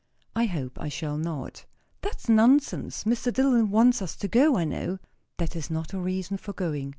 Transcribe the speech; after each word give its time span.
"I 0.35 0.45
hope 0.47 0.79
I 0.81 0.89
shall 0.89 1.15
not." 1.15 1.65
"That's 2.01 2.27
nonsense. 2.27 3.03
Mr. 3.03 3.31
Dillwyn 3.31 3.69
wants 3.69 4.01
us 4.01 4.15
to 4.15 4.27
go, 4.27 4.57
I 4.57 4.63
know." 4.65 4.97
"That 5.37 5.55
is 5.55 5.69
not 5.69 5.93
a 5.93 5.99
reason 5.99 6.37
for 6.37 6.53
going." 6.53 6.89